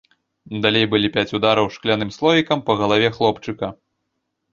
[0.63, 3.71] Далей былі пяць удараў шкляным слоікам па галаве хлопчыка.